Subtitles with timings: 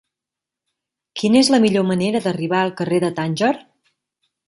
[1.21, 3.55] Quina és la millor manera d'arribar al carrer de Tànger?